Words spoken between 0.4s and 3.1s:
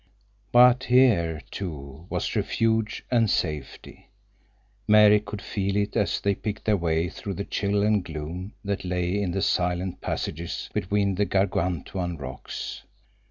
But here, too, was refuge